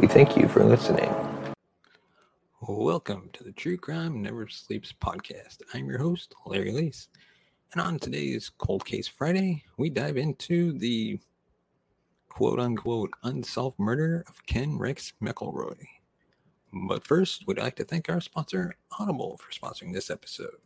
[0.00, 1.14] We thank you for listening.
[2.62, 5.58] Welcome to the True Crime Never Sleeps podcast.
[5.74, 7.08] I'm your host, Larry Lease.
[7.74, 11.20] And on today's Cold Case Friday, we dive into the
[12.30, 15.76] quote unquote unsolved murder of Ken Rex McElroy.
[16.72, 20.56] But first, we'd like to thank our sponsor, Audible, for sponsoring this episode.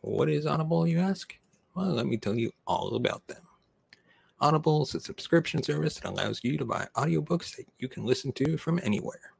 [0.00, 1.34] What is Audible, you ask?
[1.74, 3.47] Well, let me tell you all about them.
[4.40, 8.30] Audible is a subscription service that allows you to buy audiobooks that you can listen
[8.32, 9.32] to from anywhere.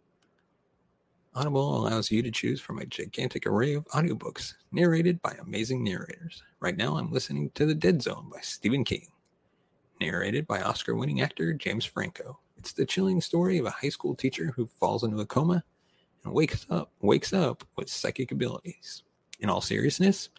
[1.37, 6.43] Audible allows you to choose from a gigantic array of audiobooks narrated by amazing narrators.
[6.59, 9.07] Right now, I'm listening to The Dead Zone by Stephen King,
[10.01, 12.41] narrated by Oscar winning actor James Franco.
[12.57, 15.63] It's the chilling story of a high school teacher who falls into a coma
[16.25, 19.05] and wakes up wakes up with psychic abilities.
[19.39, 20.31] In all seriousness,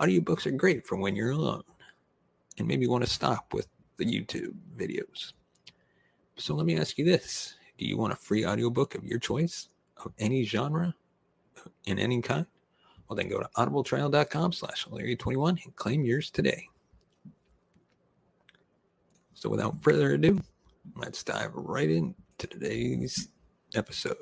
[0.00, 1.62] audiobooks are great for when you're alone
[2.58, 3.68] and maybe want to stop with
[4.00, 5.34] the YouTube videos.
[6.36, 7.54] So let me ask you this.
[7.78, 9.68] Do you want a free audiobook of your choice
[10.04, 10.94] of any genre
[11.84, 12.46] in any kind?
[13.06, 16.66] Well, then go to audibletrial.com slash Larry21 and claim yours today.
[19.34, 20.40] So without further ado,
[20.96, 23.28] let's dive right into today's
[23.74, 24.16] episode.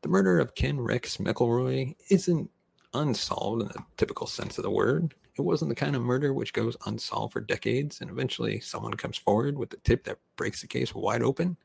[0.00, 2.50] The murder of Ken Rex McElroy isn't
[2.94, 5.14] unsolved in the typical sense of the word.
[5.36, 9.16] It wasn't the kind of murder which goes unsolved for decades and eventually someone comes
[9.16, 11.56] forward with a tip that breaks the case wide open.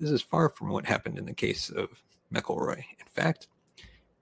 [0.00, 2.02] This is far from what happened in the case of
[2.32, 2.78] McElroy.
[2.78, 3.46] In fact,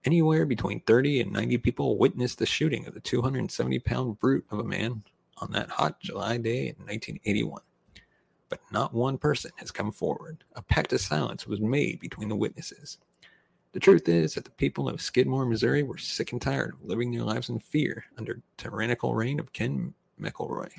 [0.05, 4.59] anywhere between 30 and 90 people witnessed the shooting of the 270 pound brute of
[4.59, 5.03] a man
[5.37, 7.61] on that hot July day in 1981
[8.49, 10.43] but not one person has come forward.
[10.55, 12.97] A pact of silence was made between the witnesses.
[13.75, 17.11] The truth is that the people of Skidmore, Missouri were sick and tired of living
[17.11, 20.71] their lives in fear under tyrannical reign of Ken McElroy,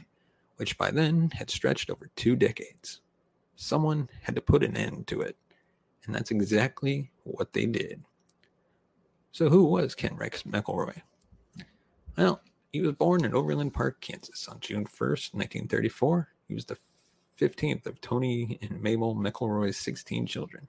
[0.56, 3.02] which by then had stretched over two decades.
[3.54, 5.36] Someone had to put an end to it,
[6.06, 8.02] and that's exactly what they did.
[9.30, 11.02] So who was Ken Rex McElroy?
[12.16, 12.40] Well,
[12.72, 16.28] he was born in Overland Park, Kansas on June 1st, 1934.
[16.48, 16.78] He was the
[17.38, 20.66] 15th of Tony and Mabel McElroy's 16 children.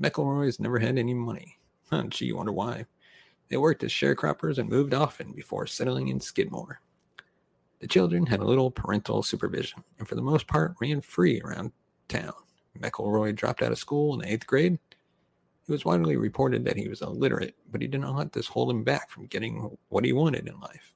[0.00, 1.58] McElroys never had any money.
[2.08, 2.86] Gee, you wonder why.
[3.48, 6.80] They worked as sharecroppers and moved often before settling in Skidmore.
[7.80, 11.72] The children had a little parental supervision and for the most part ran free around
[12.08, 12.34] town.
[12.78, 14.78] McElroy dropped out of school in the eighth grade.
[15.68, 18.70] It was widely reported that he was illiterate, but he did not let this hold
[18.70, 20.94] him back from getting what he wanted in life.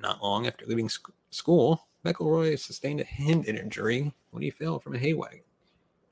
[0.00, 4.94] Not long after leaving sc- school, McElroy sustained a hand injury when he fell from
[4.94, 5.40] a hay wagon.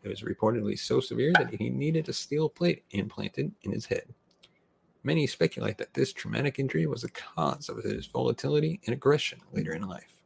[0.05, 4.05] It was reportedly so severe that he needed a steel plate implanted in his head.
[5.03, 9.73] Many speculate that this traumatic injury was the cause of his volatility and aggression later
[9.73, 10.23] in life.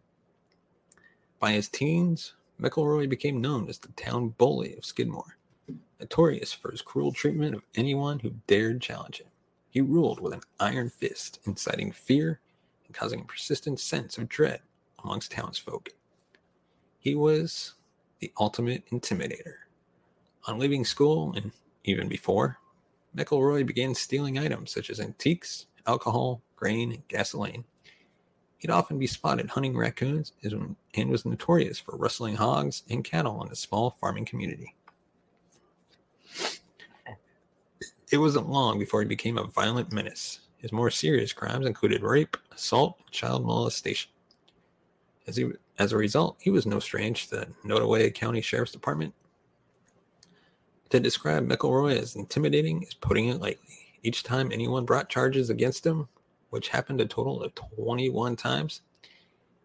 [1.38, 5.38] By his teens, McElroy became known as the town bully of Skidmore,
[6.00, 9.28] notorious for his cruel treatment of anyone who dared challenge him.
[9.70, 12.40] He ruled with an iron fist, inciting fear
[12.86, 14.60] and causing a persistent sense of dread
[15.04, 15.90] amongst townsfolk.
[16.98, 17.74] He was
[18.19, 19.54] the ultimate intimidator.
[20.48, 21.52] On leaving school, and
[21.84, 22.58] even before,
[23.14, 27.64] McElroy began stealing items such as antiques, alcohol, grain, and gasoline.
[28.56, 33.52] He'd often be spotted hunting raccoons and was notorious for rustling hogs and cattle in
[33.52, 34.74] a small farming community.
[38.10, 40.40] It wasn't long before he became a violent menace.
[40.56, 44.10] His more serious crimes included rape, assault, and child molestation.
[45.26, 49.12] As, he, as a result, he was no stranger to the Nodaway County Sheriff's Department.
[50.90, 53.88] To describe McElroy as intimidating is putting it lightly.
[54.02, 56.08] Each time anyone brought charges against him,
[56.50, 58.81] which happened a total of 21 times,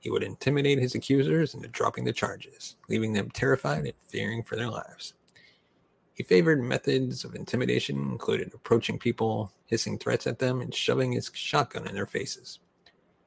[0.03, 4.57] he would intimidate his accusers into dropping the charges, leaving them terrified and fearing for
[4.57, 5.13] their lives.
[6.13, 11.31] He favored methods of intimidation, included approaching people, hissing threats at them, and shoving his
[11.33, 12.59] shotgun in their faces.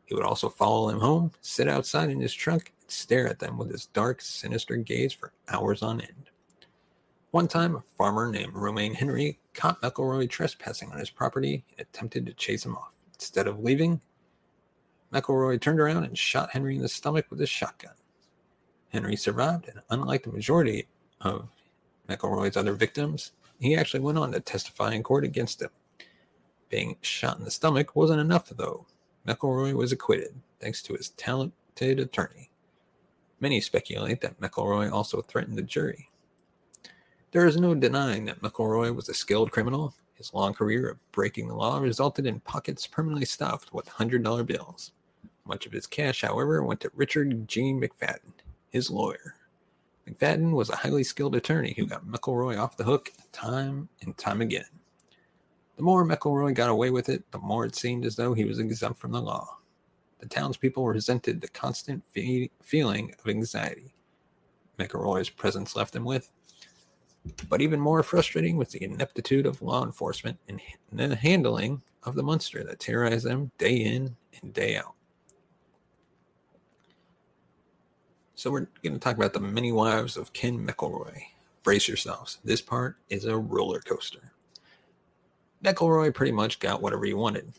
[0.05, 3.57] He would also follow them home, sit outside in his truck, and stare at them
[3.57, 6.26] with his dark, sinister gaze for hours on end.
[7.33, 12.25] One time, a farmer named Romaine Henry caught McElroy trespassing on his property and attempted
[12.27, 12.93] to chase him off.
[13.15, 14.01] Instead of leaving,
[15.13, 17.95] McElroy turned around and shot Henry in the stomach with his shotgun.
[18.91, 20.87] Henry survived, and unlike the majority
[21.21, 21.49] of
[22.09, 25.71] McElroy's other victims, he actually went on to testify in court against him.
[26.69, 28.87] Being shot in the stomach wasn't enough, though.
[29.27, 32.51] McElroy was acquitted thanks to his talented attorney.
[33.41, 36.11] Many speculate that McElroy also threatened the jury.
[37.37, 39.93] There is no denying that McElroy was a skilled criminal.
[40.15, 44.93] His long career of breaking the law resulted in pockets permanently stuffed with $100 bills.
[45.45, 48.33] Much of his cash, however, went to Richard Gene McFadden,
[48.71, 49.35] his lawyer.
[50.09, 54.41] McFadden was a highly skilled attorney who got McElroy off the hook time and time
[54.41, 54.65] again.
[55.77, 58.61] The more McElroy got away with it, the more it seemed as though he was
[58.61, 59.59] exempt from the law.
[60.21, 63.95] The townspeople resented the constant fe- feeling of anxiety
[64.79, 66.33] McElroy's presence left them with.
[67.49, 70.61] But even more frustrating was the ineptitude of law enforcement in
[70.93, 74.95] the handling of the monster that terrorized them day in and day out.
[78.35, 81.21] So we're going to talk about the many wives of Ken McElroy.
[81.63, 82.39] Brace yourselves.
[82.45, 84.33] This part is a roller coaster.
[85.65, 87.53] McElroy pretty much got whatever he wanted.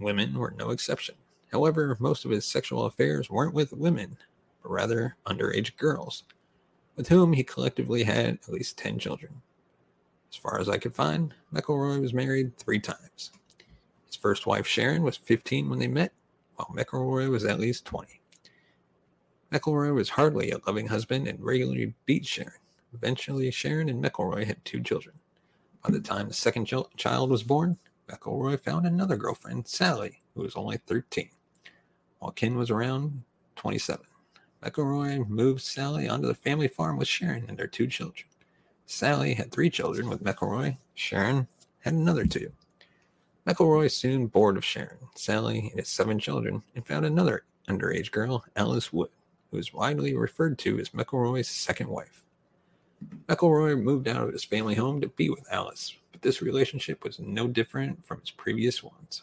[0.00, 1.14] Women were no exception.
[1.50, 4.16] However, most of his sexual affairs weren't with women,
[4.62, 6.24] but rather underage girls,
[6.98, 9.40] with whom he collectively had at least 10 children.
[10.32, 13.30] As far as I could find, McElroy was married three times.
[14.04, 16.12] His first wife, Sharon, was 15 when they met,
[16.56, 18.20] while McElroy was at least 20.
[19.52, 22.52] McElroy was hardly a loving husband and regularly beat Sharon.
[22.92, 25.14] Eventually, Sharon and McElroy had two children.
[25.84, 27.78] By the time the second child was born,
[28.08, 31.30] McElroy found another girlfriend, Sally, who was only 13,
[32.18, 33.22] while Ken was around
[33.54, 34.04] 27.
[34.62, 38.26] McElroy moved Sally onto the family farm with Sharon and their two children.
[38.86, 40.76] Sally had three children with McElroy.
[40.94, 41.46] Sharon
[41.80, 42.50] had another two.
[43.46, 48.44] McElroy soon bored of Sharon, Sally, and his seven children, and found another underage girl,
[48.56, 49.10] Alice Wood,
[49.50, 52.24] who is widely referred to as McElroy's second wife.
[53.28, 57.20] McElroy moved out of his family home to be with Alice, but this relationship was
[57.20, 59.22] no different from his previous ones.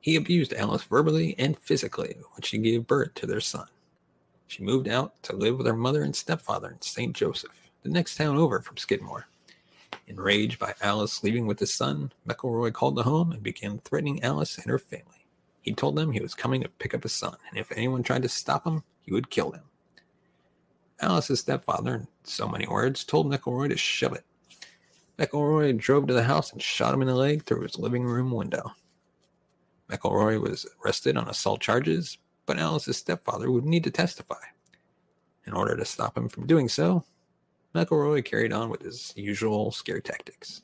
[0.00, 3.66] He abused Alice verbally and physically when she gave birth to their son.
[4.50, 7.14] She moved out to live with her mother and stepfather in St.
[7.14, 9.28] Joseph, the next town over from Skidmore.
[10.08, 14.58] Enraged by Alice leaving with his son, McElroy called the home and began threatening Alice
[14.58, 15.24] and her family.
[15.62, 18.22] He told them he was coming to pick up his son, and if anyone tried
[18.22, 19.62] to stop him, he would kill them.
[20.98, 24.24] Alice's stepfather, in so many words, told McElroy to shove it.
[25.16, 28.32] McElroy drove to the house and shot him in the leg through his living room
[28.32, 28.72] window.
[29.88, 32.18] McElroy was arrested on assault charges,
[32.50, 34.42] but Alice's stepfather would need to testify.
[35.46, 37.04] In order to stop him from doing so,
[37.76, 40.62] McElroy carried on with his usual scare tactics.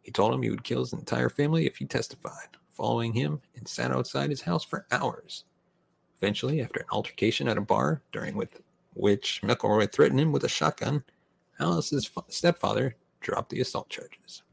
[0.00, 3.68] He told him he would kill his entire family if he testified, following him and
[3.68, 5.44] sat outside his house for hours.
[6.16, 8.34] Eventually, after an altercation at a bar, during
[8.94, 11.04] which McElroy threatened him with a shotgun,
[11.60, 14.44] Alice's stepfather dropped the assault charges.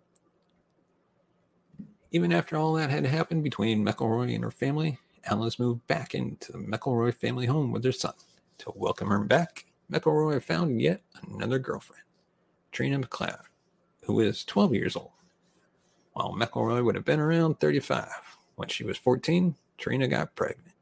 [2.11, 6.51] Even after all that had happened between McElroy and her family, Alice moved back into
[6.51, 8.13] the McElroy family home with her son.
[8.59, 12.03] To welcome her back, McElroy found yet another girlfriend,
[12.71, 13.43] Trina McCloud,
[14.03, 15.11] who was 12 years old.
[16.13, 18.09] While McElroy would have been around 35.
[18.55, 20.73] When she was 14, Trina got pregnant.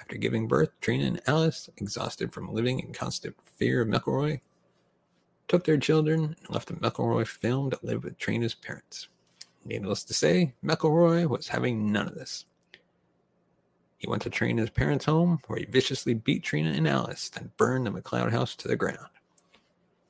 [0.00, 4.40] After giving birth, Trina and Alice, exhausted from living in constant fear of McElroy,
[5.48, 9.08] took their children and left the McElroy film to live with Trina's parents.
[9.64, 12.46] Needless to say, McElroy was having none of this.
[13.98, 17.86] He went to Trina's parents' home, where he viciously beat Trina and Alice, then burned
[17.86, 19.08] the McCloud house to the ground.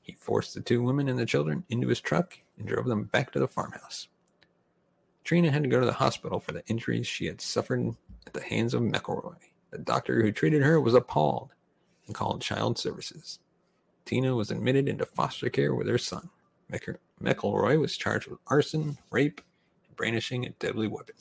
[0.02, 3.32] He forced the two women and the children into his truck and drove them back
[3.32, 4.08] to the farmhouse.
[5.24, 7.94] Trina had to go to the hospital for the injuries she had suffered
[8.26, 9.36] at the hands of McElroy.
[9.70, 11.50] The doctor who treated her was appalled
[12.06, 13.38] and called child services.
[14.04, 16.30] Tina was admitted into foster care with her son.
[17.22, 19.42] McElroy was charged with arson, rape,
[19.86, 21.16] and brandishing a deadly weapon.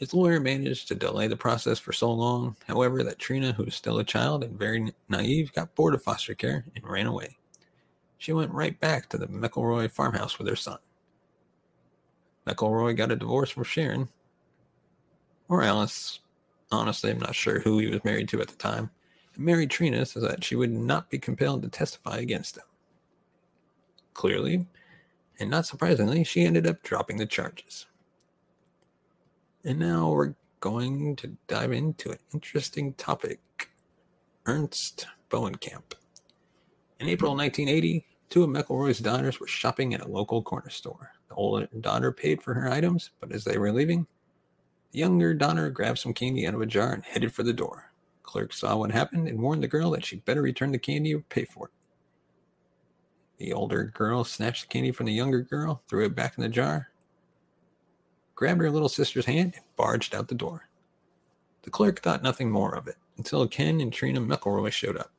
[0.00, 3.74] His lawyer managed to delay the process for so long, however, that Trina, who was
[3.74, 7.36] still a child and very naive, got bored of foster care and ran away.
[8.16, 10.78] She went right back to the McElroy farmhouse with her son.
[12.46, 14.08] McElroy got a divorce from Sharon,
[15.50, 16.20] or Alice.
[16.72, 18.90] Honestly, I'm not sure who he was married to at the time.
[19.34, 22.64] And married Trina so that she would not be compelled to testify against him.
[24.14, 24.66] Clearly,
[25.38, 27.84] and not surprisingly, she ended up dropping the charges.
[29.62, 33.40] And now we're going to dive into an interesting topic
[34.46, 35.92] Ernst Bowenkamp.
[36.98, 41.12] In April 1980, two of McElroy's daughters were shopping at a local corner store.
[41.28, 44.06] The older daughter paid for her items, but as they were leaving,
[44.92, 47.92] the younger daughter grabbed some candy out of a jar and headed for the door.
[48.22, 51.20] clerk saw what happened and warned the girl that she'd better return the candy or
[51.20, 51.72] pay for it.
[53.36, 56.48] The older girl snatched the candy from the younger girl, threw it back in the
[56.48, 56.89] jar,
[58.40, 60.66] grabbed her little sister's hand, and barged out the door.
[61.60, 65.12] The clerk thought nothing more of it until Ken and Trina McElroy showed up.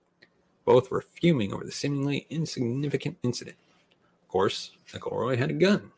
[0.65, 3.57] Both were fuming over the seemingly insignificant incident.
[4.23, 5.91] Of course, McElroy had a gun.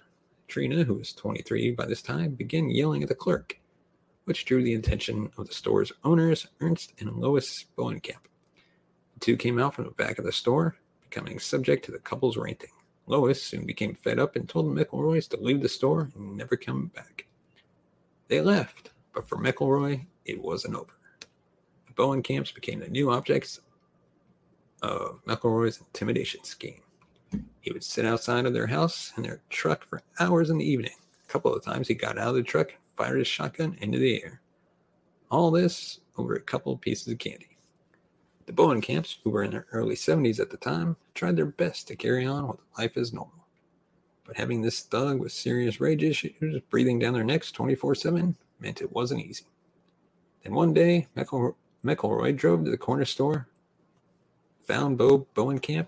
[0.49, 3.57] Trina, who was 23 by this time, began yelling at the clerk,
[4.25, 8.25] which drew the attention of the store's owners, Ernst and Lois Bowenkamp.
[9.13, 10.75] The two came out from the back of the store,
[11.09, 12.71] becoming subject to the couple's ranting.
[13.05, 16.55] Lois soon became fed up and told the McElroys to leave the store and never
[16.55, 17.25] come back.
[18.29, 20.93] They left, but for McElroy, it wasn't over.
[21.87, 23.59] The Bowenkamps became the new objects
[24.81, 26.81] of McElroy's intimidation scheme.
[27.61, 30.93] He would sit outside of their house in their truck for hours in the evening.
[31.23, 33.99] A couple of times he got out of the truck and fired his shotgun into
[33.99, 34.41] the air.
[35.31, 37.52] All this over a couple of pieces of candy.
[38.45, 41.95] The Bowenkamps, who were in their early 70s at the time, tried their best to
[41.95, 43.47] carry on with life as normal.
[44.25, 48.81] But having this thug with serious rage issues breathing down their necks 24 7 meant
[48.81, 49.45] it wasn't easy.
[50.43, 53.47] Then one day, McElroy, drove to the corner store,
[54.65, 55.87] found Bo Bowenkamp,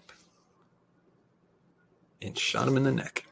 [2.22, 3.26] and shot him in the neck.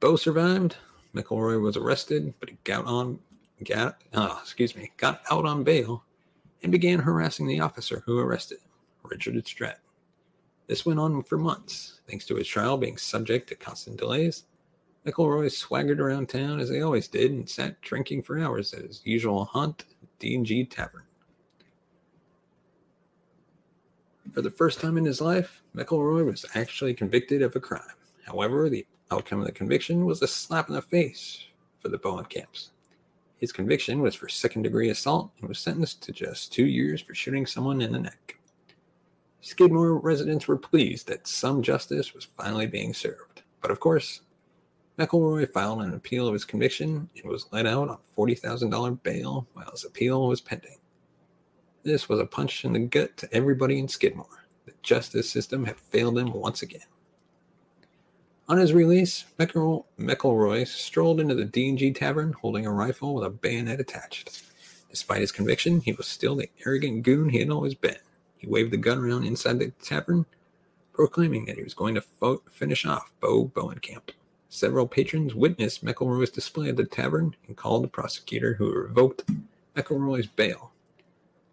[0.00, 0.76] Bo survived.
[1.14, 3.18] McElroy was arrested, but he got on,
[3.64, 6.04] got, uh, excuse me, got out on bail
[6.64, 8.70] and began harassing the officer who arrested him,
[9.04, 9.80] Richard Stratton.
[10.66, 14.44] This went on for months, thanks to his trial being subject to constant delays.
[15.06, 19.02] McElroy swaggered around town as he always did and sat drinking for hours at his
[19.04, 19.84] usual haunt,
[20.18, 21.02] D&G Tavern.
[24.32, 27.82] For the first time in his life, McElroy was actually convicted of a crime.
[28.24, 31.44] However, the outcome of the conviction was a slap in the face
[31.80, 32.70] for the Bowenkamps.
[33.44, 37.14] His conviction was for second degree assault and was sentenced to just two years for
[37.14, 38.38] shooting someone in the neck.
[39.42, 43.42] Skidmore residents were pleased that some justice was finally being served.
[43.60, 44.22] But of course,
[44.98, 49.70] McElroy filed an appeal of his conviction and was let out on $40,000 bail while
[49.72, 50.78] his appeal was pending.
[51.82, 54.46] This was a punch in the gut to everybody in Skidmore.
[54.64, 56.80] The justice system had failed him once again.
[58.46, 63.80] On his release, McElroy strolled into the D&G tavern holding a rifle with a bayonet
[63.80, 64.42] attached.
[64.90, 67.96] Despite his conviction, he was still the arrogant goon he had always been.
[68.36, 70.26] He waved the gun around inside the tavern,
[70.92, 74.10] proclaiming that he was going to fo- finish off Bo Bowenkamp.
[74.50, 79.24] Several patrons witnessed McElroy's display at the tavern and called the prosecutor, who revoked
[79.74, 80.70] McElroy's bail.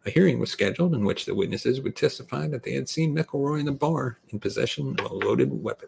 [0.06, 3.62] A hearing was scheduled in which the witnesses would testify that they had seen McElroy
[3.62, 5.88] in the bar in possession of a loaded weapon.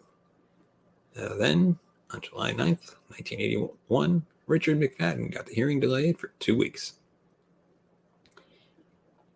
[1.18, 1.78] Uh, then,
[2.12, 6.94] on July 9th, 1981, Richard McFadden got the hearing delayed for two weeks.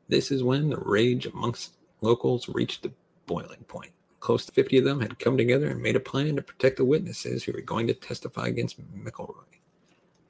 [0.09, 2.93] This is when the rage amongst locals reached the
[3.27, 3.93] boiling point.
[4.21, 6.85] Close to 50 of them had come together and made a plan to protect the
[6.85, 9.45] witnesses who were going to testify against McElroy.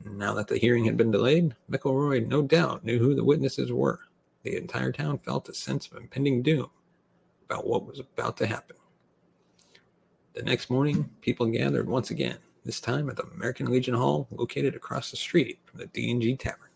[0.04, 4.00] Now that the hearing had been delayed, McElroy no doubt knew who the witnesses were.
[4.42, 6.70] The entire town felt a sense of impending doom
[7.46, 8.76] about what was about to happen.
[10.38, 14.76] The next morning, people gathered once again, this time at the American Legion Hall located
[14.76, 16.68] across the street from the D&G Tavern.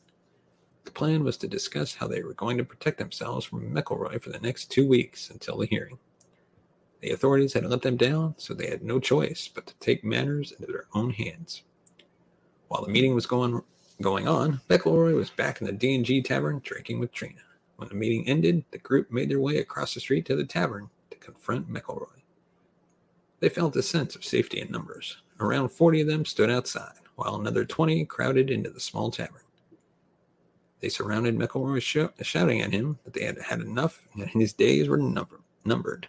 [0.83, 4.31] The plan was to discuss how they were going to protect themselves from McElroy for
[4.31, 5.97] the next two weeks until the hearing.
[7.02, 10.50] The authorities had let them down, so they had no choice but to take matters
[10.50, 11.62] into their own hands.
[12.66, 13.62] While the meeting was going
[14.00, 17.42] going on, McElroy was back in the D&G tavern drinking with Trina.
[17.76, 20.90] When the meeting ended, the group made their way across the street to the tavern
[21.12, 22.22] to confront McElroy.
[23.43, 25.17] They felt a sense of safety in numbers.
[25.41, 29.43] Around 40 of them stood outside, while another 20 crowded into the small tavern.
[30.79, 34.89] They surrounded McElroy, sh- shouting at him that they had had enough and his days
[34.89, 36.09] were number- numbered.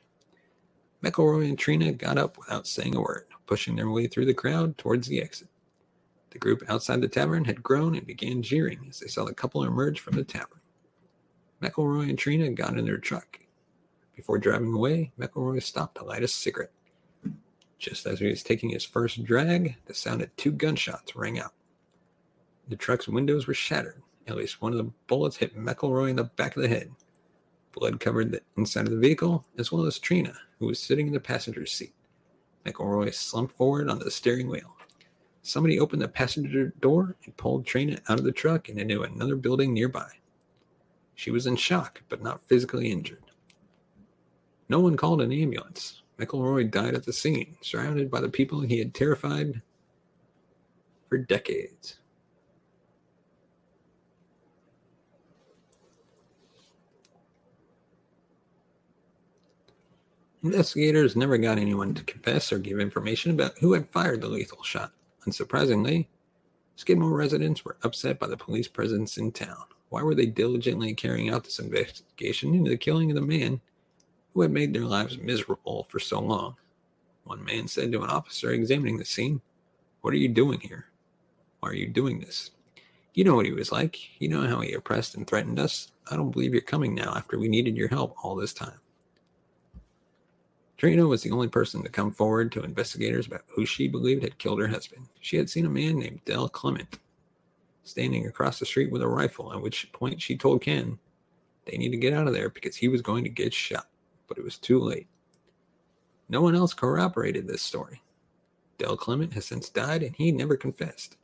[1.04, 4.78] McElroy and Trina got up without saying a word, pushing their way through the crowd
[4.78, 5.48] towards the exit.
[6.30, 9.64] The group outside the tavern had grown and began jeering as they saw the couple
[9.64, 10.62] emerge from the tavern.
[11.64, 13.40] McElroy and Trina got in their truck.
[14.16, 16.70] Before driving away, McElroy stopped to light a cigarette.
[17.84, 21.52] Just as he was taking his first drag, the sound of two gunshots rang out.
[22.70, 24.02] The truck's windows were shattered.
[24.26, 26.90] At least one of the bullets hit McElroy in the back of the head.
[27.74, 31.14] Blood covered the inside of the vehicle, as well as Trina, who was sitting in
[31.14, 31.94] the passenger seat.
[32.66, 34.78] McElroy slumped forward on the steering wheel.
[35.42, 39.36] Somebody opened the passenger door and pulled Trina out of the truck and into another
[39.36, 40.10] building nearby.
[41.16, 43.26] She was in shock, but not physically injured.
[44.70, 46.03] No one called an ambulance.
[46.20, 49.62] McElroy died at the scene, surrounded by the people he had terrified
[51.10, 51.98] for decades.
[60.44, 64.62] Investigators never got anyone to confess or give information about who had fired the lethal
[64.62, 64.92] shot.
[65.26, 66.08] Unsurprisingly,
[66.76, 69.64] Skidmore residents were upset by the police presence in town.
[69.90, 73.62] Why were they diligently carrying out this investigation into the killing of the man
[74.34, 76.56] who had made their lives miserable for so long?
[77.26, 79.42] One man said to an officer examining the scene,
[80.02, 80.88] What are you doing here?
[81.60, 82.52] Why are you doing this?
[83.14, 84.20] You know what he was like.
[84.20, 85.92] You know how he oppressed and threatened us.
[86.10, 88.80] I don't believe you're coming now after we needed your help all this time.
[90.78, 94.38] Trina was the only person to come forward to investigators about who she believed had
[94.38, 95.08] killed her husband.
[95.22, 97.00] She had seen a man named Dell Clement
[97.84, 100.98] standing across the street with a rifle, at which point she told Ken
[101.66, 103.88] they need to get out of there because he was going to get shot,
[104.28, 105.08] but it was too late.
[106.30, 108.02] No one else corroborated this story.
[108.78, 111.18] Dell Clement has since died and he never confessed.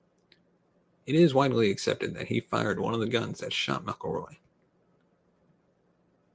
[1.06, 4.38] It is widely accepted that he fired one of the guns that shot McElroy.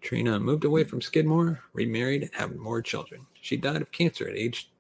[0.01, 3.27] Trina moved away from Skidmore, remarried, and had more children.
[3.41, 4.71] She died of cancer at age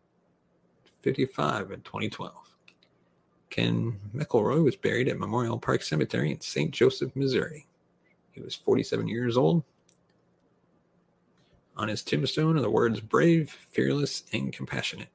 [1.02, 2.34] 55 in 2012.
[3.50, 6.72] Ken McElroy was buried at Memorial Park Cemetery in St.
[6.72, 7.66] Joseph, Missouri.
[8.32, 9.62] He was 47 years old.
[11.76, 15.08] On his tombstone are the words brave, fearless, and compassionate.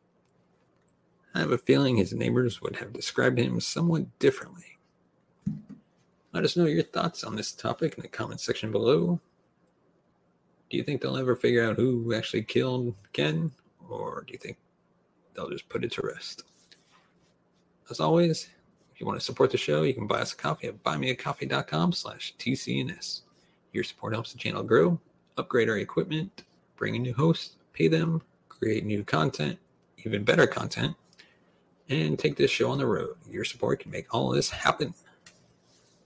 [1.33, 4.77] I have a feeling his neighbors would have described him somewhat differently.
[6.33, 9.19] Let us know your thoughts on this topic in the comment section below.
[10.69, 13.51] Do you think they'll ever figure out who actually killed Ken?
[13.87, 14.57] Or do you think
[15.33, 16.43] they'll just put it to rest?
[17.89, 18.49] As always,
[18.93, 21.93] if you want to support the show, you can buy us a coffee at buymeacoffee.com
[21.93, 23.21] slash TCNS.
[23.71, 24.99] Your support helps the channel grow,
[25.37, 26.43] upgrade our equipment,
[26.79, 29.59] bring a new host, pay them, create new content,
[30.05, 30.95] even better content,
[31.89, 33.15] and take this show on the road.
[33.29, 34.93] Your support can make all this happen.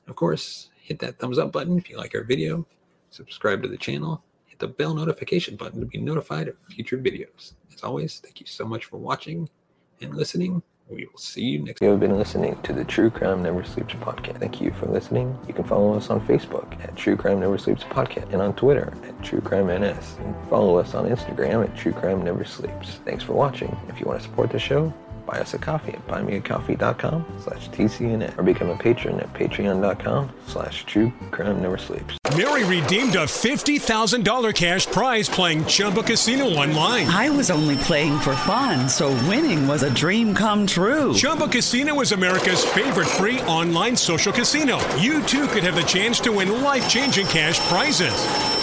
[0.07, 2.65] Of course, hit that thumbs up button if you like our video,
[3.11, 7.53] subscribe to the channel, hit the bell notification button to be notified of future videos.
[7.71, 9.47] As always, thank you so much for watching
[10.01, 10.63] and listening.
[10.89, 13.93] We will see you next You have been listening to the True Crime Never Sleeps
[13.95, 14.39] podcast.
[14.39, 15.37] Thank you for listening.
[15.47, 18.93] You can follow us on Facebook at True Crime Never Sleeps podcast and on Twitter
[19.07, 20.17] at True Crime NS.
[20.19, 22.99] And follow us on Instagram at True Crime Never Sleeps.
[23.05, 23.75] Thanks for watching.
[23.87, 24.93] If you want to support the show,
[25.33, 30.85] buy us a coffee at buymeacoffee.com slash TCNN or become a patron at patreon.com slash
[30.85, 32.17] True Crime Never Sleeps.
[32.37, 37.07] Mary redeemed a $50,000 cash prize playing Chumba Casino online.
[37.07, 41.13] I was only playing for fun, so winning was a dream come true.
[41.13, 44.77] Chumba Casino is America's favorite free online social casino.
[44.95, 48.62] You too could have the chance to win life changing cash prizes.